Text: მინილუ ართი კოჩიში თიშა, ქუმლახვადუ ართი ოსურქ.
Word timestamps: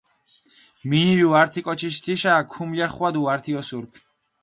მინილუ 0.89 1.29
ართი 1.41 1.61
კოჩიში 1.65 2.01
თიშა, 2.05 2.33
ქუმლახვადუ 2.51 3.21
ართი 3.33 3.51
ოსურქ. 3.59 3.91